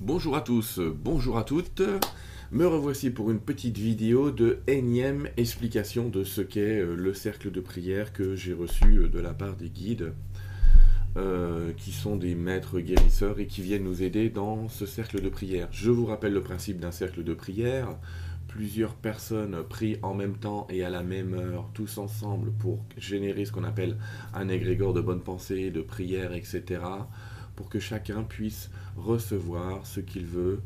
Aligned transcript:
Bonjour 0.00 0.36
à 0.36 0.42
tous, 0.42 0.78
bonjour 0.78 1.38
à 1.38 1.42
toutes. 1.42 1.80
Me 2.52 2.66
revoici 2.66 3.08
pour 3.08 3.30
une 3.30 3.40
petite 3.40 3.78
vidéo 3.78 4.30
de 4.30 4.58
énième 4.66 5.30
explication 5.38 6.10
de 6.10 6.22
ce 6.22 6.42
qu'est 6.42 6.80
euh, 6.80 6.94
le 6.94 7.14
cercle 7.14 7.50
de 7.50 7.60
prière 7.62 8.12
que 8.12 8.36
j'ai 8.36 8.52
reçu 8.52 8.98
euh, 8.98 9.08
de 9.08 9.18
la 9.18 9.32
part 9.32 9.56
des 9.56 9.70
guides, 9.70 10.12
euh, 11.16 11.72
qui 11.78 11.92
sont 11.92 12.16
des 12.16 12.34
maîtres 12.34 12.78
guérisseurs 12.78 13.40
et 13.40 13.46
qui 13.46 13.62
viennent 13.62 13.84
nous 13.84 14.02
aider 14.02 14.28
dans 14.28 14.68
ce 14.68 14.84
cercle 14.84 15.22
de 15.22 15.30
prière. 15.30 15.68
Je 15.70 15.90
vous 15.90 16.04
rappelle 16.04 16.34
le 16.34 16.42
principe 16.42 16.78
d'un 16.78 16.92
cercle 16.92 17.24
de 17.24 17.32
prière. 17.32 17.88
Plusieurs 18.48 18.96
personnes 18.96 19.62
prient 19.66 19.96
en 20.02 20.12
même 20.12 20.36
temps 20.36 20.66
et 20.68 20.84
à 20.84 20.90
la 20.90 21.02
même 21.02 21.32
heure, 21.32 21.70
tous 21.72 21.96
ensemble, 21.96 22.52
pour 22.52 22.84
générer 22.98 23.46
ce 23.46 23.52
qu'on 23.52 23.64
appelle 23.64 23.96
un 24.34 24.50
égrégore 24.50 24.92
de 24.92 25.00
bonne 25.00 25.22
pensée, 25.22 25.70
de 25.70 25.80
prière, 25.80 26.34
etc 26.34 26.80
pour 27.56 27.68
que 27.68 27.80
chacun 27.80 28.22
puisse 28.22 28.70
recevoir 28.96 29.86
ce 29.86 30.00
qu'il 30.00 30.26
veut 30.26 30.60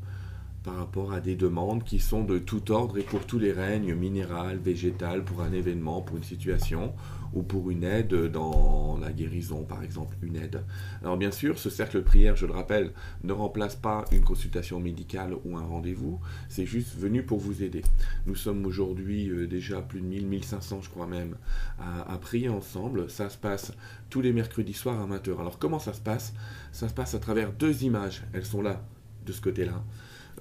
par 0.63 0.77
rapport 0.77 1.13
à 1.13 1.21
des 1.21 1.37
demandes 1.37 1.85
qui 1.85 1.99
sont 1.99 2.25
de 2.25 2.39
tout 2.39 2.71
ordre 2.71 2.99
et 2.99 3.03
pour 3.03 3.27
tous 3.27 3.39
les 3.39 3.53
règnes, 3.53 3.95
minéral, 3.95 4.59
végétal, 4.59 5.25
pour 5.25 5.41
un 5.43 5.53
événement, 5.53 6.03
pour 6.03 6.17
une 6.17 6.23
situation, 6.23 6.93
ou 7.33 7.43
pour 7.43 7.71
une 7.71 7.85
aide 7.85 8.15
dans 8.31 8.99
la 9.01 9.13
guérison, 9.13 9.63
par 9.65 9.83
exemple, 9.83 10.17
une 10.23 10.37
aide. 10.37 10.65
Alors 11.03 11.17
bien 11.17 11.31
sûr, 11.31 11.59
ce 11.59 11.71
cercle 11.71 11.99
de 11.99 12.03
prière, 12.03 12.37
je 12.37 12.47
le 12.47 12.53
rappelle, 12.53 12.93
ne 13.23 13.33
remplace 13.33 13.77
pas 13.77 14.05
une 14.13 14.23
consultation 14.23 14.81
médicale 14.81 15.35
ou 15.45 15.57
un 15.57 15.65
rendez-vous, 15.65 16.21
c'est 16.49 16.67
juste 16.67 16.97
venu 16.97 17.23
pour 17.23 17.39
vous 17.39 17.63
aider. 17.63 17.83
Nous 18.27 18.35
sommes 18.35 18.67
aujourd'hui 18.67 19.29
euh, 19.29 19.47
déjà 19.47 19.81
plus 19.81 20.01
de 20.01 20.07
1000, 20.07 20.27
1500, 20.27 20.83
je 20.83 20.91
crois 20.91 21.07
même, 21.07 21.37
à, 21.79 22.13
à, 22.13 22.19
prier 22.19 22.49
ensemble. 22.49 23.09
Ça 23.11 23.31
se 23.31 23.39
passe 23.39 23.73
tous 24.09 24.21
les 24.21 24.33
mercredis 24.33 24.75
soirs 24.75 25.01
à 25.01 25.07
20h. 25.07 25.39
Alors 25.39 25.59
comment 25.59 25.79
ça 25.79 25.93
se 25.93 26.01
passe? 26.01 26.35
Ça 26.73 26.89
se 26.89 26.95
passe 26.95 27.15
à 27.15 27.19
travers 27.19 27.53
deux 27.53 27.85
images, 27.85 28.25
elles 28.33 28.45
sont 28.45 28.63
là, 28.63 28.83
de 29.25 29.33
ce 29.33 29.41
côté-là. 29.41 29.83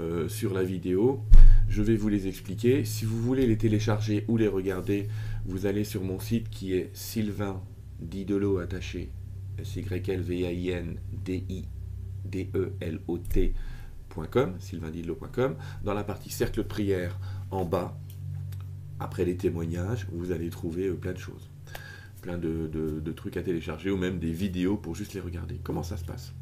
Euh, 0.02 0.30
sur 0.30 0.54
la 0.54 0.64
vidéo. 0.64 1.26
Je 1.68 1.82
vais 1.82 1.98
vous 1.98 2.08
les 2.08 2.28
expliquer. 2.28 2.86
Si 2.86 3.04
vous 3.04 3.22
voulez 3.22 3.46
les 3.46 3.58
télécharger 3.58 4.24
ou 4.30 4.38
les 4.38 4.48
regarder, 4.48 5.10
vous 5.46 5.66
allez 5.66 5.84
sur 5.84 6.06
mon 6.06 6.20
site 6.20 6.50
qui 6.50 6.74
est 6.74 6.90
Sylvain 6.94 7.62
Didelo 8.00 8.60
attaché, 8.60 9.10
s 9.58 9.76
y 9.76 9.80
l 9.82 10.22
v 10.22 10.46
a 10.46 10.54
i 10.54 10.70
n 10.70 10.96
d 11.12 11.44
i 11.50 11.66
d 12.24 12.50
e 12.56 12.72
sylvaindidelo.com. 14.60 15.56
Dans 15.84 15.94
la 15.94 16.06
partie 16.06 16.30
cercle 16.30 16.64
prière 16.64 17.20
en 17.52 17.66
bas, 17.66 18.00
après 19.02 19.26
les 19.26 19.36
témoignages, 19.36 20.08
vous 20.14 20.32
allez 20.32 20.50
trouver 20.50 20.88
euh, 20.88 20.96
plein 20.96 21.12
de 21.12 21.18
choses, 21.18 21.50
plein 22.22 22.38
de 22.38 23.12
trucs 23.12 23.36
à 23.36 23.44
télécharger 23.44 23.92
ou 23.92 23.98
même 23.98 24.18
des 24.20 24.32
vidéos 24.32 24.78
pour 24.78 24.96
juste 24.96 25.14
les 25.14 25.20
regarder. 25.20 25.60
Comment 25.62 25.84
ça 25.84 25.98
se 25.98 26.06
passe? 26.06 26.34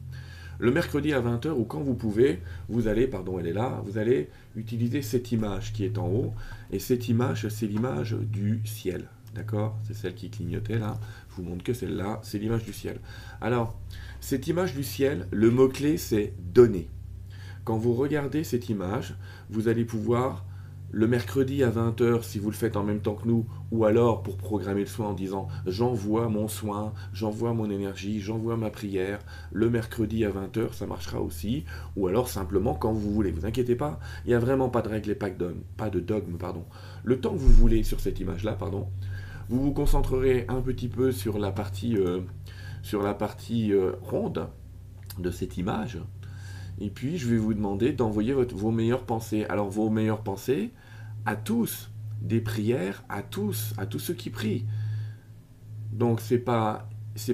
Le 0.59 0.71
mercredi 0.71 1.13
à 1.13 1.21
20h 1.21 1.49
ou 1.51 1.63
quand 1.63 1.81
vous 1.81 1.95
pouvez, 1.95 2.41
vous 2.69 2.87
allez, 2.87 3.07
pardon, 3.07 3.39
elle 3.39 3.47
est 3.47 3.53
là, 3.53 3.81
vous 3.85 3.97
allez 3.97 4.29
utiliser 4.55 5.01
cette 5.01 5.31
image 5.31 5.73
qui 5.73 5.85
est 5.85 5.97
en 5.97 6.07
haut. 6.07 6.33
Et 6.71 6.79
cette 6.79 7.07
image, 7.07 7.47
c'est 7.49 7.67
l'image 7.67 8.13
du 8.13 8.61
ciel. 8.65 9.07
D'accord? 9.35 9.77
C'est 9.83 9.93
celle 9.93 10.15
qui 10.15 10.29
clignotait 10.29 10.79
là. 10.79 10.99
Je 11.29 11.35
vous 11.35 11.43
montre 11.43 11.63
que 11.63 11.73
celle-là, 11.73 12.19
c'est 12.23 12.39
l'image 12.39 12.63
du 12.63 12.73
ciel. 12.73 12.99
Alors, 13.39 13.79
cette 14.19 14.47
image 14.47 14.73
du 14.73 14.83
ciel, 14.83 15.27
le 15.31 15.51
mot-clé, 15.51 15.97
c'est 15.97 16.33
donner. 16.39 16.89
Quand 17.63 17.77
vous 17.77 17.93
regardez 17.93 18.43
cette 18.43 18.69
image, 18.69 19.15
vous 19.49 19.67
allez 19.67 19.85
pouvoir 19.85 20.45
le 20.91 21.07
mercredi 21.07 21.63
à 21.63 21.69
20h 21.69 22.23
si 22.23 22.39
vous 22.39 22.49
le 22.49 22.55
faites 22.55 22.77
en 22.77 22.83
même 22.83 23.01
temps 23.01 23.15
que 23.15 23.27
nous, 23.27 23.45
ou 23.71 23.85
alors 23.85 24.23
pour 24.23 24.37
programmer 24.37 24.81
le 24.81 24.87
soin 24.87 25.07
en 25.07 25.13
disant 25.13 25.47
j'envoie 25.65 26.29
mon 26.29 26.47
soin, 26.47 26.93
j'envoie 27.13 27.53
mon 27.53 27.69
énergie, 27.69 28.21
j'envoie 28.21 28.57
ma 28.57 28.69
prière, 28.69 29.19
le 29.51 29.69
mercredi 29.69 30.23
à 30.25 30.29
20h 30.29 30.73
ça 30.73 30.85
marchera 30.85 31.21
aussi, 31.21 31.65
ou 31.95 32.07
alors 32.07 32.29
simplement 32.29 32.73
quand 32.73 32.93
vous 32.93 33.11
voulez. 33.11 33.31
Vous 33.31 33.45
inquiétez 33.45 33.75
pas, 33.75 33.99
il 34.25 34.29
n'y 34.29 34.33
a 34.33 34.39
vraiment 34.39 34.69
pas 34.69 34.81
de 34.81 34.89
règles 34.89 35.11
et 35.11 35.15
pas 35.15 35.29
de 35.29 35.99
dogme, 35.99 36.37
pardon. 36.37 36.65
Le 37.03 37.19
temps 37.19 37.33
que 37.33 37.39
vous 37.39 37.53
voulez 37.53 37.83
sur 37.83 37.99
cette 37.99 38.19
image-là, 38.19 38.53
pardon, 38.53 38.87
vous 39.49 39.61
vous 39.61 39.73
concentrerez 39.73 40.45
un 40.49 40.61
petit 40.61 40.89
peu 40.89 41.11
sur 41.11 41.39
la 41.39 41.51
partie, 41.51 41.95
euh, 41.97 42.21
euh, 42.93 43.91
ronde 44.01 44.47
de 45.19 45.31
cette 45.31 45.57
image, 45.57 45.99
et 46.79 46.89
puis, 46.89 47.17
je 47.17 47.27
vais 47.27 47.37
vous 47.37 47.53
demander 47.53 47.91
d'envoyer 47.91 48.33
vos 48.33 48.71
meilleures 48.71 49.03
pensées. 49.03 49.45
Alors, 49.45 49.69
vos 49.69 49.89
meilleures 49.89 50.21
pensées 50.21 50.71
à 51.25 51.35
tous, 51.35 51.89
des 52.21 52.39
prières 52.39 53.03
à 53.09 53.21
tous, 53.21 53.73
à 53.77 53.85
tous 53.85 53.99
ceux 53.99 54.13
qui 54.13 54.29
prient. 54.29 54.65
Donc, 55.91 56.21
c'est 56.21 56.37
pas 56.37 56.89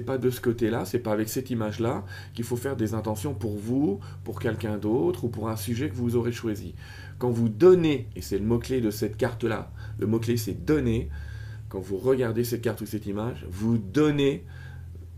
pas 0.06 0.16
de 0.16 0.30
ce 0.30 0.40
côté-là, 0.40 0.86
c'est 0.86 0.98
pas 0.98 1.12
avec 1.12 1.28
cette 1.28 1.50
image-là 1.50 2.04
qu'il 2.32 2.44
faut 2.44 2.56
faire 2.56 2.74
des 2.74 2.94
intentions 2.94 3.34
pour 3.34 3.56
vous, 3.56 4.00
pour 4.24 4.40
quelqu'un 4.40 4.78
d'autre 4.78 5.24
ou 5.24 5.28
pour 5.28 5.50
un 5.50 5.56
sujet 5.56 5.90
que 5.90 5.94
vous 5.94 6.16
aurez 6.16 6.32
choisi. 6.32 6.74
Quand 7.18 7.30
vous 7.30 7.50
donnez, 7.50 8.08
et 8.16 8.22
c'est 8.22 8.38
le 8.38 8.46
mot-clé 8.46 8.80
de 8.80 8.90
cette 8.90 9.18
carte-là, 9.18 9.70
le 9.98 10.06
mot-clé 10.06 10.38
c'est 10.38 10.64
donner, 10.64 11.10
quand 11.68 11.80
vous 11.80 11.98
regardez 11.98 12.44
cette 12.44 12.62
carte 12.62 12.80
ou 12.80 12.86
cette 12.86 13.04
image, 13.04 13.46
vous 13.50 13.76
donnez 13.76 14.46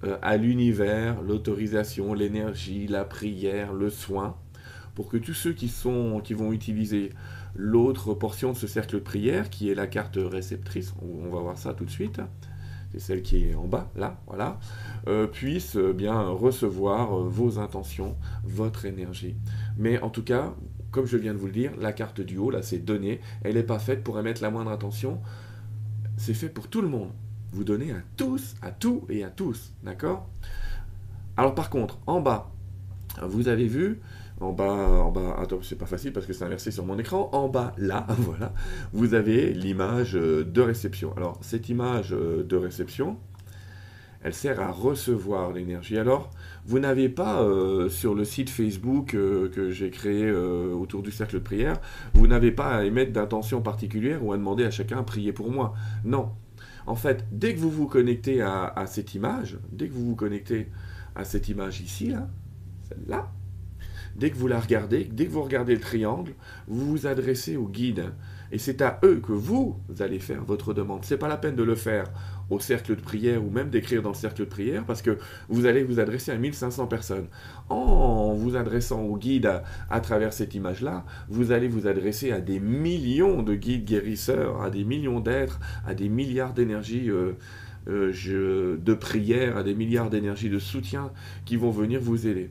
euh, 0.07 0.19
à 0.23 0.37
l'univers 0.37 1.21
l'autorisation, 1.23 2.15
l'énergie, 2.15 2.87
la 2.87 3.05
prière, 3.05 3.73
le 3.73 3.91
soin, 3.91 4.37
pour 4.95 5.09
que 5.09 5.17
tous 5.17 5.35
ceux 5.35 5.53
qui, 5.53 5.69
sont, 5.69 6.21
qui 6.23 6.35
vont 6.35 6.53
utiliser 6.53 7.11
l'autre 7.55 8.15
portion 8.15 8.53
de 8.53 8.57
ce 8.57 8.67
cercle 8.67 8.97
de 8.97 9.01
prière, 9.01 9.51
qui 9.51 9.71
est 9.71 9.75
la 9.75 9.87
carte 9.87 10.19
réceptrice, 10.19 10.95
on 11.03 11.29
va 11.29 11.41
voir 11.41 11.59
ça 11.59 11.75
tout 11.75 11.85
de 11.85 11.91
suite, 11.91 12.21
c'est 12.93 13.01
celle 13.01 13.23
qui 13.23 13.45
est 13.45 13.55
en 13.55 13.67
bas, 13.67 13.91
là, 13.97 14.21
voilà, 14.27 14.59
euh, 15.09 15.27
puissent 15.27 15.77
euh, 15.77 15.93
bien 15.93 16.21
recevoir 16.21 17.17
vos 17.17 17.59
intentions, 17.59 18.17
votre 18.45 18.85
énergie. 18.87 19.37
Mais 19.77 20.01
en 20.01 20.11
tout 20.11 20.25
cas, 20.25 20.55
comme 20.91 21.07
je 21.07 21.17
viens 21.17 21.35
de 21.35 21.39
vous 21.39 21.47
le 21.47 21.53
dire, 21.53 21.73
la 21.79 21.93
carte 21.93 22.21
du 22.21 22.39
haut, 22.39 22.51
là, 22.51 22.63
c'est 22.63 22.79
donné, 22.79 23.21
elle 23.43 23.55
n'est 23.55 23.63
pas 23.63 23.79
faite 23.79 24.03
pour 24.03 24.19
émettre 24.19 24.43
la 24.43 24.51
moindre 24.51 24.71
intention, 24.71 25.21
c'est 26.17 26.35
fait 26.35 26.49
pour 26.49 26.69
tout 26.69 26.81
le 26.81 26.89
monde 26.89 27.11
vous 27.53 27.65
donnez 27.65 27.93
à 27.93 28.03
tous, 28.17 28.55
à 28.63 28.71
tout 28.71 29.05
et 29.09 29.25
à 29.25 29.31
tous. 29.31 29.73
D'accord? 29.83 30.29
Alors 31.37 31.55
par 31.55 31.71
contre, 31.71 31.99
en 32.07 32.21
bas, 32.21 32.51
vous 33.23 33.49
avez 33.49 33.67
vu, 33.67 34.01
en 34.41 34.53
bas, 34.53 34.73
en 34.73 35.11
bas, 35.11 35.37
attends, 35.39 35.61
c'est 35.63 35.79
pas 35.79 35.87
facile 35.87 36.13
parce 36.13 36.27
que 36.27 36.33
c'est 36.33 36.45
inversé 36.45 36.71
sur 36.71 36.85
mon 36.85 36.99
écran, 36.99 37.31
en 37.33 37.49
bas, 37.49 37.75
là, 37.79 38.07
voilà, 38.19 38.53
vous 38.93 39.15
avez 39.15 39.53
l'image 39.53 40.13
de 40.13 40.61
réception. 40.61 41.15
Alors 41.17 41.39
cette 41.43 41.69
image 41.69 42.11
de 42.11 42.57
réception, 42.57 43.19
elle 44.27 44.35
sert 44.35 44.61
à 44.61 44.73
recevoir 44.73 45.53
l'énergie. 45.53 45.97
Alors, 45.99 46.31
vous 46.67 46.81
n'avez 46.81 47.09
pas 47.09 47.43
euh, 47.43 47.89
sur 47.89 48.13
le 48.13 48.25
site 48.25 48.51
Facebook 48.51 49.15
euh, 49.15 49.49
que 49.49 49.71
j'ai 49.71 49.91
créé 49.91 50.25
euh, 50.25 50.73
autour 50.73 51.03
du 51.03 51.13
cercle 51.13 51.35
de 51.35 51.39
prière, 51.39 51.77
vous 52.13 52.27
n'avez 52.27 52.51
pas 52.51 52.79
à 52.79 52.85
émettre 52.85 53.13
d'intention 53.13 53.63
particulière 53.63 54.25
ou 54.25 54.33
à 54.33 54.37
demander 54.37 54.65
à 54.65 54.73
chacun 54.73 55.05
prier 55.05 55.33
pour 55.33 55.53
moi. 55.53 55.75
Non, 56.05 56.31
en 56.87 56.95
fait, 56.95 57.25
dès 57.33 57.55
que 57.55 57.59
vous 57.59 57.71
vous 57.71 57.89
connectez 57.89 58.41
à, 58.43 58.85
cette 58.87 59.15
image, 59.15 59.59
dès 59.73 59.89
que 59.89 59.93
vous 59.93 60.07
vous 60.07 60.15
connectez 60.15 60.69
à 61.15 61.25
cette 61.25 61.49
image 61.49 61.81
ici, 61.81 62.11
là, 62.11 62.29
celle-là, 62.89 63.33
dès 64.15 64.31
que 64.31 64.37
vous 64.37 64.47
la 64.47 64.61
regardez, 64.61 65.05
dès 65.05 65.27
que 65.27 65.33
vous 65.33 65.43
regardez 65.43 65.75
le 65.75 65.81
triangle, 65.81 66.33
vous 66.69 66.87
vous 66.87 67.07
adressez 67.07 67.57
au 67.57 67.67
guide. 67.67 68.13
Et 68.53 68.59
c'est 68.59 68.83
à 68.83 68.99
eux 69.05 69.21
que 69.21 69.33
vous 69.33 69.81
allez 70.01 70.19
faire 70.19 70.45
votre 70.45 70.75
demande. 70.75 71.05
Ce 71.05 71.15
n'est 71.15 71.19
pas 71.19 71.29
la 71.29 71.37
peine 71.37 71.57
de 71.57 71.63
le 71.63 71.75
faire 71.75 72.07
au 72.51 72.61
cercle 72.61 72.95
de 72.95 73.01
prière 73.01 73.45
ou 73.45 73.51
même 73.51 73.71
d'écrire 73.71 74.03
dans 74.03 74.11
le 74.11 74.15
cercle 74.15 74.41
de 74.41 74.45
prière 74.45 74.85
parce 74.85 75.03
que 75.03 75.19
vous 75.49 75.67
allez 75.67 75.83
vous 75.83 75.99
adresser 76.01 76.31
à 76.31 76.37
1500 76.37 76.87
personnes. 76.87 77.27
En 77.69 78.35
vous 78.35 78.57
adressant 78.57 79.03
au 79.03 79.17
guide 79.17 79.51
à, 79.91 80.01
travers 80.01 80.33
cette 80.33 80.55
image-là, 80.55 81.05
vous 81.29 81.53
allez 81.53 81.69
vous 81.69 81.87
adresser 81.87 82.33
à 82.33 82.41
des 82.41 82.61
millions 82.61 83.43
de 83.43 83.55
guides 83.55 83.85
guérisseurs, 83.85 84.63
à 84.63 84.71
des 84.71 84.85
millions 84.85 85.21
d'êtres, 85.21 85.59
à 85.87 85.95
des 85.95 86.09
milliards 86.09 86.53
d'énergies. 86.53 87.11
Euh, 87.11 87.33
euh, 87.89 88.77
de 88.85 88.95
prière, 88.95 89.57
à 89.57 89.63
des 89.63 89.75
milliards 89.75 90.11
d'énergies 90.11 90.51
de 90.51 90.59
soutien 90.59 91.13
qui 91.45 91.55
vont 91.55 91.71
venir 91.71 92.01
vous 92.01 92.27
aider. 92.27 92.51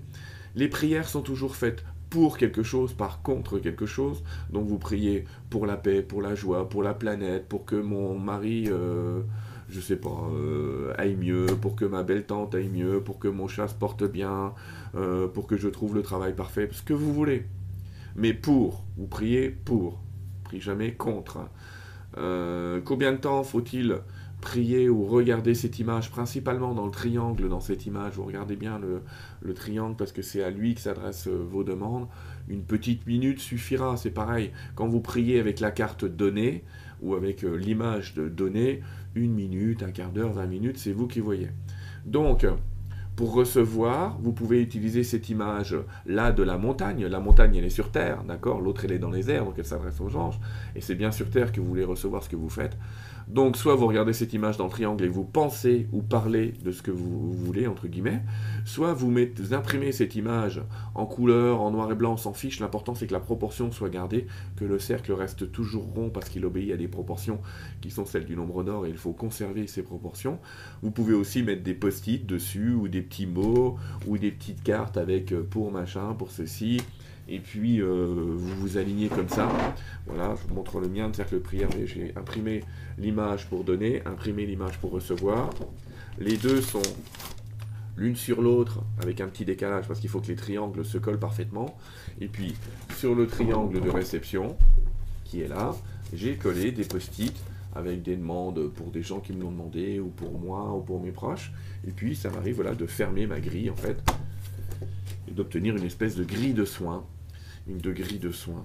Les 0.55 0.69
prières 0.69 1.09
sont 1.09 1.21
toujours 1.21 1.57
faites 1.57 1.83
pour 2.09 2.37
quelque 2.37 2.63
chose, 2.63 2.93
par 2.93 3.21
contre 3.21 3.59
quelque 3.59 3.85
chose. 3.85 4.23
Donc 4.51 4.67
vous 4.67 4.77
priez 4.77 5.25
pour 5.49 5.65
la 5.65 5.77
paix, 5.77 6.01
pour 6.01 6.21
la 6.21 6.35
joie, 6.35 6.69
pour 6.69 6.83
la 6.83 6.93
planète, 6.93 7.47
pour 7.47 7.65
que 7.65 7.75
mon 7.75 8.17
mari, 8.17 8.65
euh, 8.67 9.21
je 9.69 9.79
sais 9.79 9.95
pas, 9.95 10.29
euh, 10.33 10.93
aille 10.97 11.15
mieux, 11.15 11.47
pour 11.61 11.75
que 11.75 11.85
ma 11.85 12.03
belle 12.03 12.25
tante 12.25 12.55
aille 12.55 12.69
mieux, 12.69 13.01
pour 13.01 13.19
que 13.19 13.27
mon 13.27 13.47
chat 13.47 13.67
se 13.67 13.75
porte 13.75 14.03
bien, 14.03 14.53
euh, 14.95 15.27
pour 15.27 15.47
que 15.47 15.57
je 15.57 15.67
trouve 15.67 15.95
le 15.95 16.01
travail 16.01 16.33
parfait, 16.33 16.69
ce 16.71 16.81
que 16.81 16.93
vous 16.93 17.13
voulez. 17.13 17.45
Mais 18.15 18.33
pour, 18.33 18.85
vous 18.97 19.07
priez 19.07 19.49
pour, 19.49 19.99
priez 20.43 20.61
jamais 20.61 20.93
contre. 20.93 21.39
combien 22.85 23.11
de 23.11 23.17
temps 23.17 23.43
faut-il 23.43 23.97
prier 24.45 24.89
ou 24.89 25.05
regarder 25.05 25.55
cette 25.55 25.79
image, 25.79 26.11
principalement 26.11 26.75
dans 26.75 26.85
le 26.85 26.91
triangle, 26.91 27.49
dans 27.49 27.59
cette 27.59 27.87
image, 27.87 28.13
vous 28.13 28.25
regardez 28.25 28.55
bien 28.55 28.79
le, 28.79 29.53
triangle 29.55 29.95
parce 29.97 30.11
que 30.11 30.21
c'est 30.21 30.43
à 30.43 30.51
lui 30.51 30.75
que 30.75 30.81
s'adressent 30.81 31.27
euh, 31.27 31.43
vos 31.43 31.63
demandes, 31.63 32.07
une 32.47 32.63
petite 32.63 33.07
minute 33.07 33.39
suffira, 33.39 33.97
c'est 33.97 34.11
pareil. 34.11 34.51
Quand 34.75 34.87
vous 34.87 35.01
priez 35.01 35.39
avec 35.39 35.59
la 35.59 35.71
carte 35.71 36.05
donnée 36.05 36.63
ou 37.01 37.15
avec 37.15 37.43
euh, 37.43 37.55
l'image 37.55 38.13
de 38.13 38.29
donnée, 38.29 38.81
une 39.15 39.33
minute, 39.33 39.81
un 39.81 39.91
quart 39.91 40.11
d'heure, 40.11 40.33
vingt 40.33 40.45
minutes, 40.45 40.77
c'est 40.77 40.93
vous 40.93 41.07
qui 41.07 41.21
voyez. 41.21 41.49
Donc, 42.05 42.45
Pour 43.15 43.33
recevoir, 43.33 44.17
vous 44.19 44.33
pouvez 44.33 44.61
utiliser 44.61 45.03
cette 45.03 45.29
image 45.29 45.77
là 46.05 46.33
de 46.33 46.43
la 46.43 46.57
montagne. 46.57 47.05
La 47.05 47.21
montagne, 47.21 47.55
elle 47.55 47.63
est 47.63 47.69
sur 47.69 47.89
Terre, 47.89 48.25
d'accord? 48.25 48.59
L'autre, 48.59 48.83
elle 48.83 48.91
est 48.91 48.99
dans 48.99 49.09
les 49.09 49.31
airs, 49.31 49.45
donc 49.45 49.55
elle 49.57 49.65
s'adresse 49.65 50.01
aux 50.01 50.17
anges. 50.17 50.37
Et 50.75 50.81
c'est 50.81 50.95
bien 50.95 51.11
sur 51.11 51.29
Terre 51.29 51.53
que 51.53 51.61
vous 51.61 51.67
voulez 51.67 51.85
recevoir 51.85 52.23
ce 52.23 52.29
que 52.29 52.35
vous 52.35 52.49
faites. 52.49 52.77
Donc, 53.27 53.57
soit 53.57 53.75
vous 53.75 53.87
regardez 53.87 54.13
cette 54.13 54.33
image 54.33 54.57
dans 54.57 54.65
le 54.65 54.69
triangle 54.69 55.03
et 55.03 55.07
vous 55.07 55.23
pensez 55.23 55.87
ou 55.91 56.01
parlez 56.03 56.53
de 56.63 56.71
ce 56.71 56.83
que 56.83 56.91
vous 56.91 57.33
voulez, 57.33 57.65
entre 57.65 57.87
guillemets, 57.87 58.21
soit 58.65 58.93
vous, 58.93 59.11
imprimez 59.51 59.91
cette 59.91 60.15
image 60.15 60.61
en 60.93 61.05
couleur, 61.05 61.61
en 61.61 61.71
noir 61.71 61.91
et 61.91 61.95
blanc, 61.95 62.13
on 62.13 62.17
s'en 62.17 62.33
fiche. 62.33 62.59
L'important, 62.59 62.93
c'est 62.93 63.07
que 63.07 63.13
la 63.13 63.19
proportion 63.19 63.71
soit 63.71 63.89
gardée, 63.89 64.27
que 64.55 64.65
le 64.65 64.77
cercle 64.77 65.11
reste 65.13 65.51
toujours 65.51 65.85
rond 65.95 66.09
parce 66.09 66.29
qu'il 66.29 66.45
obéit 66.45 66.71
à 66.71 66.77
des 66.77 66.87
proportions 66.87 67.39
qui 67.81 67.89
sont 67.89 68.05
celles 68.05 68.25
du 68.25 68.35
nombre 68.35 68.63
d'or 68.63 68.85
et 68.85 68.89
il 68.89 68.97
faut 68.97 69.13
conserver 69.13 69.65
ces 69.67 69.81
proportions. 69.81 70.39
Vous 70.83 70.91
pouvez 70.91 71.13
aussi 71.13 71.41
mettre 71.41 71.63
des 71.63 71.73
post-it 71.73 72.25
dessus 72.25 72.73
ou 72.73 72.87
des 72.87 73.01
petits 73.01 73.27
mots 73.27 73.77
ou 74.07 74.17
des 74.17 74.31
petites 74.31 74.63
cartes 74.63 74.97
avec 74.97 75.31
euh, 75.31 75.43
pour 75.43 75.71
machin, 75.71 76.13
pour 76.13 76.31
ceci 76.31 76.81
et 77.27 77.39
puis 77.39 77.81
euh, 77.81 78.35
vous 78.37 78.55
vous 78.55 78.77
alignez 78.77 79.07
comme 79.07 79.29
ça. 79.29 79.49
Voilà, 80.05 80.35
je 80.35 80.47
vous 80.47 80.53
montre 80.53 80.79
le 80.79 80.87
mien 80.87 81.09
de 81.09 81.15
cercle 81.15 81.39
prière, 81.39 81.69
mais 81.75 81.87
j'ai 81.87 82.13
imprimé 82.15 82.63
l'image 82.97 83.47
pour 83.47 83.63
donner, 83.63 84.01
imprimé 84.05 84.45
l'image 84.45 84.77
pour 84.79 84.91
recevoir. 84.91 85.49
Les 86.19 86.37
deux 86.37 86.61
sont 86.61 86.81
l'une 87.97 88.15
sur 88.15 88.41
l'autre 88.41 88.81
avec 89.01 89.21
un 89.21 89.27
petit 89.27 89.45
décalage 89.45 89.87
parce 89.87 89.99
qu'il 89.99 90.09
faut 90.09 90.19
que 90.19 90.27
les 90.27 90.35
triangles 90.35 90.85
se 90.85 90.97
collent 90.97 91.19
parfaitement. 91.19 91.77
Et 92.21 92.27
puis 92.27 92.55
sur 92.95 93.15
le 93.15 93.27
triangle 93.27 93.81
de 93.81 93.89
réception 93.89 94.55
qui 95.23 95.41
est 95.41 95.47
là, 95.47 95.75
j'ai 96.13 96.35
collé 96.35 96.71
des 96.71 96.83
post-it 96.83 97.35
avec 97.73 98.03
des 98.03 98.15
demandes 98.15 98.69
pour 98.69 98.91
des 98.91 99.01
gens 99.01 99.19
qui 99.19 99.33
me 99.33 99.41
l'ont 99.41 99.51
demandé 99.51 99.99
ou 99.99 100.07
pour 100.07 100.39
moi 100.39 100.73
ou 100.75 100.81
pour 100.81 101.01
mes 101.01 101.11
proches. 101.11 101.51
Et 101.87 101.91
puis 101.91 102.15
ça 102.15 102.29
m'arrive 102.29 102.55
voilà, 102.55 102.75
de 102.75 102.85
fermer 102.85 103.25
ma 103.25 103.39
grille 103.39 103.69
en 103.69 103.75
fait 103.75 103.97
et 105.27 105.31
d'obtenir 105.31 105.75
une 105.75 105.83
espèce 105.83 106.15
de 106.15 106.23
grille 106.23 106.53
de 106.53 106.65
soins 106.65 107.03
une 107.67 107.77
de 107.77 107.91
grille 107.91 108.19
de 108.19 108.31
soins. 108.31 108.63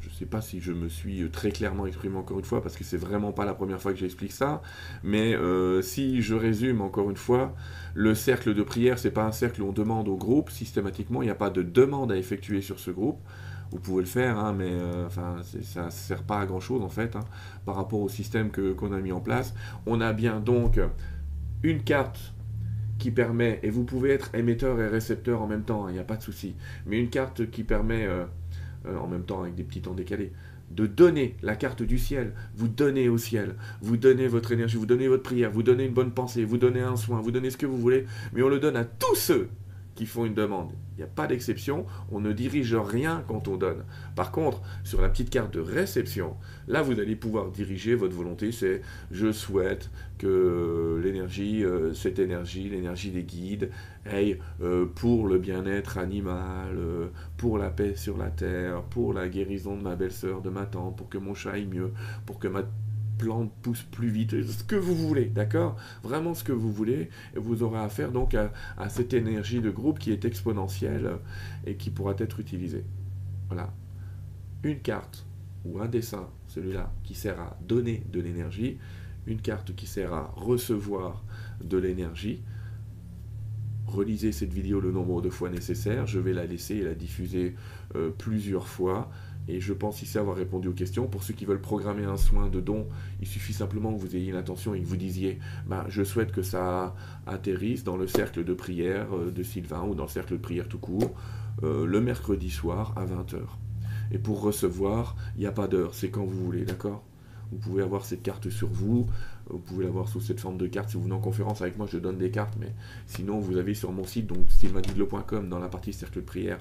Je 0.00 0.08
ne 0.08 0.14
sais 0.14 0.26
pas 0.26 0.40
si 0.40 0.60
je 0.60 0.72
me 0.72 0.88
suis 0.88 1.28
très 1.30 1.50
clairement 1.50 1.86
exprimé 1.86 2.16
encore 2.16 2.38
une 2.38 2.44
fois, 2.44 2.62
parce 2.62 2.76
que 2.76 2.84
c'est 2.84 2.98
vraiment 2.98 3.32
pas 3.32 3.44
la 3.44 3.54
première 3.54 3.80
fois 3.80 3.92
que 3.92 3.98
j'explique 3.98 4.32
ça, 4.32 4.60
mais 5.02 5.34
euh, 5.34 5.82
si 5.82 6.20
je 6.20 6.34
résume 6.34 6.80
encore 6.82 7.10
une 7.10 7.16
fois, 7.16 7.54
le 7.94 8.14
cercle 8.14 8.54
de 8.54 8.62
prière, 8.62 8.98
c'est 8.98 9.10
pas 9.10 9.24
un 9.24 9.32
cercle 9.32 9.62
où 9.62 9.68
on 9.68 9.72
demande 9.72 10.08
au 10.08 10.16
groupe 10.16 10.50
systématiquement, 10.50 11.22
il 11.22 11.26
n'y 11.26 11.30
a 11.30 11.36
pas 11.36 11.50
de 11.50 11.62
demande 11.62 12.12
à 12.12 12.16
effectuer 12.16 12.60
sur 12.60 12.78
ce 12.78 12.90
groupe. 12.90 13.18
Vous 13.70 13.78
pouvez 13.78 14.02
le 14.02 14.08
faire, 14.08 14.38
hein, 14.38 14.54
mais 14.56 14.70
euh, 14.70 15.08
ça 15.10 15.84
ne 15.86 15.90
sert 15.90 16.22
pas 16.22 16.40
à 16.40 16.46
grand 16.46 16.60
chose 16.60 16.82
en 16.82 16.88
fait, 16.88 17.16
hein, 17.16 17.24
par 17.64 17.76
rapport 17.76 18.00
au 18.00 18.08
système 18.08 18.50
qu'on 18.50 18.92
a 18.92 19.00
mis 19.00 19.12
en 19.12 19.20
place. 19.20 19.54
On 19.86 20.00
a 20.00 20.12
bien 20.12 20.40
donc 20.40 20.78
une 21.62 21.82
carte 21.82 22.34
qui 22.98 23.10
permet, 23.10 23.60
et 23.62 23.70
vous 23.70 23.84
pouvez 23.84 24.10
être 24.10 24.34
émetteur 24.34 24.80
et 24.80 24.88
récepteur 24.88 25.40
en 25.42 25.46
même 25.46 25.62
temps, 25.62 25.88
il 25.88 25.90
hein, 25.90 25.94
n'y 25.94 25.98
a 26.00 26.04
pas 26.04 26.16
de 26.16 26.22
souci, 26.22 26.54
mais 26.86 26.98
une 26.98 27.10
carte 27.10 27.50
qui 27.50 27.64
permet, 27.64 28.06
euh, 28.06 28.24
euh, 28.86 28.96
en 28.98 29.06
même 29.06 29.24
temps 29.24 29.42
avec 29.42 29.54
des 29.54 29.64
petits 29.64 29.80
temps 29.80 29.94
décalés, 29.94 30.32
de 30.70 30.86
donner 30.86 31.36
la 31.42 31.56
carte 31.56 31.82
du 31.82 31.98
ciel, 31.98 32.34
vous 32.54 32.68
donnez 32.68 33.08
au 33.08 33.16
ciel, 33.16 33.54
vous 33.80 33.96
donnez 33.96 34.28
votre 34.28 34.52
énergie, 34.52 34.76
vous 34.76 34.86
donnez 34.86 35.08
votre 35.08 35.22
prière, 35.22 35.50
vous 35.50 35.62
donnez 35.62 35.84
une 35.84 35.94
bonne 35.94 36.12
pensée, 36.12 36.44
vous 36.44 36.58
donnez 36.58 36.80
un 36.80 36.96
soin, 36.96 37.20
vous 37.20 37.30
donnez 37.30 37.50
ce 37.50 37.56
que 37.56 37.66
vous 37.66 37.78
voulez, 37.78 38.04
mais 38.32 38.42
on 38.42 38.48
le 38.48 38.58
donne 38.58 38.76
à 38.76 38.84
tous 38.84 39.14
ceux 39.14 39.48
qui 39.98 40.06
font 40.06 40.24
une 40.24 40.34
demande. 40.34 40.70
Il 40.94 40.98
n'y 40.98 41.02
a 41.02 41.08
pas 41.08 41.26
d'exception, 41.26 41.84
on 42.12 42.20
ne 42.20 42.32
dirige 42.32 42.76
rien 42.76 43.24
quand 43.26 43.48
on 43.48 43.56
donne. 43.56 43.82
Par 44.14 44.30
contre, 44.30 44.62
sur 44.84 45.00
la 45.00 45.08
petite 45.08 45.28
carte 45.28 45.52
de 45.52 45.58
réception, 45.58 46.36
là 46.68 46.82
vous 46.82 47.00
allez 47.00 47.16
pouvoir 47.16 47.50
diriger 47.50 47.96
votre 47.96 48.14
volonté, 48.14 48.52
c'est 48.52 48.80
je 49.10 49.32
souhaite 49.32 49.90
que 50.16 51.00
l'énergie, 51.02 51.64
euh, 51.64 51.92
cette 51.94 52.20
énergie, 52.20 52.68
l'énergie 52.68 53.10
des 53.10 53.24
guides, 53.24 53.70
aille 54.06 54.38
euh, 54.62 54.86
pour 54.86 55.26
le 55.26 55.38
bien-être 55.38 55.98
animal, 55.98 56.76
euh, 56.76 57.08
pour 57.36 57.58
la 57.58 57.70
paix 57.70 57.96
sur 57.96 58.16
la 58.16 58.30
terre, 58.30 58.82
pour 58.82 59.12
la 59.12 59.28
guérison 59.28 59.76
de 59.76 59.82
ma 59.82 59.96
belle-sœur, 59.96 60.42
de 60.42 60.50
ma 60.50 60.64
tante, 60.64 60.96
pour 60.96 61.08
que 61.08 61.18
mon 61.18 61.34
chat 61.34 61.54
aille 61.54 61.66
mieux, 61.66 61.92
pour 62.24 62.38
que 62.38 62.46
ma 62.46 62.62
plante 63.18 63.52
pousse 63.62 63.82
plus 63.82 64.08
vite, 64.08 64.30
ce 64.42 64.64
que 64.64 64.76
vous 64.76 64.94
voulez, 64.94 65.26
d'accord? 65.26 65.76
Vraiment 66.02 66.34
ce 66.34 66.44
que 66.44 66.52
vous 66.52 66.72
voulez, 66.72 67.10
et 67.34 67.38
vous 67.38 67.62
aurez 67.62 67.80
affaire 67.80 68.12
donc 68.12 68.34
à, 68.34 68.50
cette 68.88 69.12
énergie 69.12 69.60
de 69.60 69.70
groupe 69.70 69.98
qui 69.98 70.12
est 70.12 70.24
exponentielle 70.24 71.10
et 71.66 71.74
qui 71.74 71.90
pourra 71.90 72.14
être 72.18 72.40
utilisée. 72.40 72.84
Voilà. 73.48 73.72
Une 74.62 74.78
carte 74.78 75.26
ou 75.64 75.80
un 75.80 75.86
dessin, 75.86 76.28
celui-là, 76.46 76.92
qui 77.02 77.14
sert 77.14 77.40
à 77.40 77.58
donner 77.60 78.04
de 78.12 78.20
l'énergie, 78.20 78.78
une 79.26 79.40
carte 79.40 79.74
qui 79.74 79.86
sert 79.86 80.12
à 80.14 80.32
recevoir 80.36 81.22
de 81.62 81.76
l'énergie. 81.76 82.42
Relisez 83.86 84.32
cette 84.32 84.52
vidéo 84.52 84.80
le 84.80 84.92
nombre 84.92 85.22
de 85.22 85.30
fois 85.30 85.50
nécessaire, 85.50 86.06
je 86.06 86.18
vais 86.18 86.32
la 86.32 86.46
laisser 86.46 86.76
et 86.76 86.84
la 86.84 86.94
diffuser 86.94 87.54
euh, 87.94 88.10
plusieurs 88.10 88.68
fois. 88.68 89.10
Et 89.48 89.60
je 89.60 89.72
pense 89.72 90.02
ici 90.02 90.18
avoir 90.18 90.36
répondu 90.36 90.68
aux 90.68 90.74
questions. 90.74 91.06
Pour 91.06 91.22
ceux 91.22 91.32
qui 91.32 91.46
veulent 91.46 91.60
programmer 91.60 92.04
un 92.04 92.18
soin 92.18 92.48
de 92.48 92.60
don, 92.60 92.86
il 93.20 93.26
suffit 93.26 93.54
simplement 93.54 93.92
que 93.94 93.98
vous 93.98 94.14
ayez 94.14 94.30
l'intention 94.30 94.74
et 94.74 94.80
que 94.80 94.86
vous 94.86 94.96
disiez 94.96 95.38
bah, 95.66 95.86
Je 95.88 96.04
souhaite 96.04 96.32
que 96.32 96.42
ça 96.42 96.94
atterrisse 97.26 97.82
dans 97.82 97.96
le 97.96 98.06
cercle 98.06 98.44
de 98.44 98.54
prière 98.54 99.06
euh, 99.16 99.30
de 99.30 99.42
Sylvain 99.42 99.84
ou 99.84 99.94
dans 99.94 100.04
le 100.04 100.10
cercle 100.10 100.34
de 100.34 100.38
prière 100.38 100.68
tout 100.68 100.78
court 100.78 101.14
euh, 101.62 101.86
le 101.86 102.00
mercredi 102.00 102.50
soir 102.50 102.92
à 102.96 103.06
20h. 103.06 103.40
Et 104.12 104.18
pour 104.18 104.42
recevoir, 104.42 105.16
il 105.36 105.40
n'y 105.40 105.46
a 105.46 105.52
pas 105.52 105.66
d'heure, 105.66 105.94
c'est 105.94 106.10
quand 106.10 106.24
vous 106.24 106.44
voulez, 106.44 106.64
d'accord? 106.64 107.04
Vous 107.50 107.58
pouvez 107.58 107.82
avoir 107.82 108.04
cette 108.04 108.22
carte 108.22 108.50
sur 108.50 108.68
vous, 108.68 109.06
vous 109.48 109.58
pouvez 109.58 109.84
l'avoir 109.84 110.08
sous 110.08 110.20
cette 110.20 110.40
forme 110.40 110.58
de 110.58 110.66
carte. 110.66 110.90
Si 110.90 110.96
vous 110.96 111.04
venez 111.04 111.14
en 111.14 111.20
conférence 111.20 111.62
avec 111.62 111.78
moi, 111.78 111.86
je 111.90 111.98
donne 111.98 112.18
des 112.18 112.30
cartes, 112.30 112.54
mais 112.60 112.74
sinon 113.06 113.38
vous 113.38 113.56
avez 113.56 113.74
sur 113.74 113.92
mon 113.92 114.04
site, 114.04 114.26
donc 114.26 114.50
sylvaindiglot.com, 114.50 115.48
dans 115.48 115.58
la 115.58 115.68
partie 115.68 115.92
cercle 115.92 116.16
de 116.16 116.24
prière, 116.24 116.58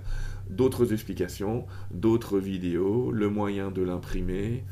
d'autres 0.49 0.93
explications, 0.93 1.65
d'autres 1.91 2.39
vidéos, 2.39 3.11
le 3.11 3.29
moyen 3.29 3.71
de 3.71 3.81
l'imprimer. 3.81 4.63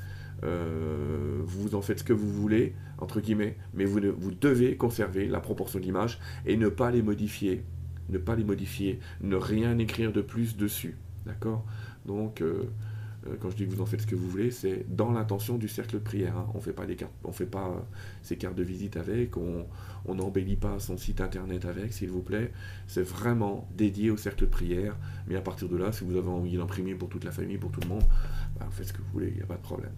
Euh, 0.44 1.40
vous 1.44 1.76
en 1.76 1.82
faites 1.82 2.00
ce 2.00 2.04
que 2.04 2.14
vous 2.14 2.30
voulez, 2.30 2.76
entre 2.98 3.20
guillemets, 3.20 3.58
mais 3.74 3.86
vous, 3.86 4.00
devez 4.00 4.76
conserver 4.78 5.28
la 5.28 5.40
proportion 5.40 5.80
d'image 5.80 6.20
et 6.46 6.58
ne 6.58 6.70
pas 6.70 6.92
les 6.92 7.02
modifier. 7.02 7.64
Ne 8.10 8.18
pas 8.18 8.36
les 8.36 8.44
modifier, 8.44 9.00
ne 9.22 9.36
rien 9.36 9.78
écrire 9.80 10.12
de 10.12 10.22
plus 10.22 10.56
dessus. 10.58 10.98
D'accord? 11.26 11.66
Donc, 12.06 12.42
euh, 12.42 12.66
quand 13.40 13.50
je 13.50 13.56
dis 13.56 13.66
que 13.66 13.72
vous 13.72 13.82
en 13.82 13.86
faites 13.86 14.02
ce 14.02 14.08
que 14.08 14.16
vous 14.16 14.30
voulez, 14.30 14.52
c'est 14.52 14.86
dans 14.88 15.12
l'intention 15.12 15.58
du 15.58 15.68
cercle 15.68 15.96
de 15.96 16.00
prière. 16.00 16.38
Hein. 16.38 16.48
On 16.54 16.60
fait 16.60 16.74
pas 16.74 16.86
cartes, 16.86 17.14
on 17.24 17.32
fait 17.32 17.46
pas 17.46 17.68
euh, 17.68 17.80
ces 18.22 18.38
cartes 18.38 18.56
de 18.56 18.64
visite 18.64 18.98
avec, 18.98 19.38
on 19.38 19.66
n'embellit 20.08 20.56
pas 20.56 20.80
son 20.80 20.98
site 20.98 21.22
internet 21.22 21.66
avec, 21.66 21.94
s'il 21.94 22.10
vous 22.10 22.22
plaît. 22.22 22.52
C'est 22.88 23.04
vraiment 23.04 23.68
dédié 23.76 24.12
au 24.12 24.18
cercle 24.18 24.42
de 24.42 24.50
prière. 24.50 24.96
Mais 25.28 25.36
à 25.36 25.42
partir 25.42 25.70
de 25.70 25.78
là, 25.78 25.92
si 25.92 26.04
vous 26.04 26.16
avez 26.16 26.30
envie 26.30 26.58
d'imprimer 26.58 26.96
pour 26.96 27.10
toute 27.10 27.24
la 27.24 27.32
famille, 27.32 27.58
pour 27.58 27.72
tout 27.72 27.82
le 27.82 27.88
monde, 27.88 28.04
bah, 28.60 28.68
faites 28.72 28.88
ce 28.88 28.94
que 28.94 29.00
vous 29.00 29.12
voulez, 29.14 29.30
il 29.30 29.38
n'y 29.38 29.44
a 29.44 29.48
pas 29.48 29.56
de 29.56 29.62
problème. 29.62 29.94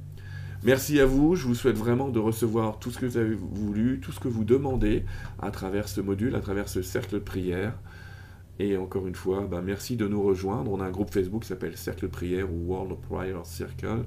Merci 0.64 1.00
à 1.00 1.06
vous, 1.06 1.36
je 1.36 1.46
vous 1.46 1.54
souhaite 1.54 1.78
vraiment 1.78 2.10
de 2.10 2.20
recevoir 2.20 2.80
tout 2.80 2.90
ce 2.90 2.98
que 2.98 3.06
vous 3.06 3.18
avez 3.18 3.36
voulu, 3.36 4.00
tout 4.00 4.12
ce 4.12 4.20
que 4.20 4.28
vous 4.28 4.44
demandez 4.44 5.06
à 5.40 5.52
travers 5.52 5.88
ce 5.88 6.02
module, 6.02 6.36
à 6.36 6.40
travers 6.40 6.68
ce 6.68 6.82
cercle 6.82 7.14
de 7.14 7.20
prière. 7.20 7.78
Et 8.60 8.78
encore 8.78 9.08
une 9.08 9.16
fois, 9.16 9.48
bah, 9.50 9.62
merci 9.64 9.96
de 9.96 10.08
nous 10.08 10.22
rejoindre. 10.22 10.72
On 10.72 10.82
a 10.82 10.86
un 10.86 10.92
groupe 10.92 11.12
Facebook 11.12 11.44
qui 11.44 11.48
s'appelle 11.48 11.78
Cercle 11.78 12.08
prière 12.08 12.52
ou 12.52 12.74
World 12.74 12.98
Prayer 13.02 13.38
Circle. 13.44 14.06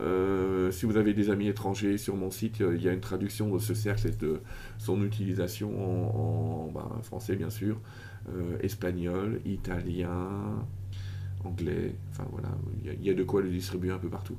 Euh, 0.00 0.70
si 0.70 0.84
vous 0.86 0.96
avez 0.96 1.14
des 1.14 1.30
amis 1.30 1.48
étrangers 1.48 1.96
sur 1.96 2.16
mon 2.16 2.30
site, 2.30 2.60
il 2.60 2.82
y 2.82 2.88
a 2.88 2.92
une 2.92 3.00
traduction 3.00 3.54
de 3.54 3.58
ce 3.58 3.74
cercle 3.74 4.08
et 4.08 4.10
de 4.10 4.40
son 4.78 5.02
utilisation 5.02 6.66
en, 6.66 6.70
bah, 6.70 6.90
français 7.02 7.36
bien 7.36 7.50
sûr, 7.50 7.80
euh, 8.28 8.58
espagnol, 8.60 9.40
italien, 9.46 10.28
anglais, 11.44 11.94
enfin 12.10 12.24
voilà, 12.30 12.50
il 12.84 13.06
y, 13.06 13.10
a 13.10 13.14
de 13.14 13.22
quoi 13.22 13.40
le 13.40 13.48
distribuer 13.48 13.90
un 13.90 13.98
peu 13.98 14.08
partout. 14.08 14.36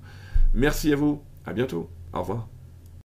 Merci 0.54 0.94
à 0.94 0.96
vous, 0.96 1.22
à 1.46 1.54
bientôt, 1.54 1.89
au 2.13 2.20
revoir. 2.20 2.48